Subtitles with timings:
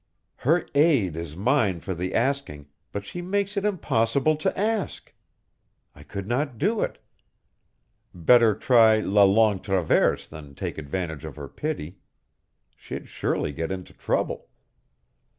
[0.37, 5.13] "Her aid is mine for the asking but she makes it impossible to ask!
[5.93, 6.97] I could not do it.
[8.11, 11.99] Better try la Longue Traverse than take advantage of her pity
[12.75, 14.49] she'd surely get into trouble.